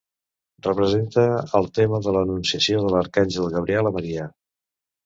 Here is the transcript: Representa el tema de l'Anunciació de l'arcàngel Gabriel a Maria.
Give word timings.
Representa 0.67 1.25
el 1.61 1.69
tema 1.81 2.01
de 2.09 2.15
l'Anunciació 2.17 2.83
de 2.87 2.91
l'arcàngel 2.97 3.55
Gabriel 3.59 3.93
a 3.93 3.95
Maria. 4.01 4.29